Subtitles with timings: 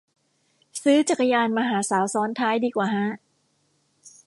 [0.83, 3.07] ซื้อจักรยานมาหาสาวซ้อนท้ายดีกว่าฮะ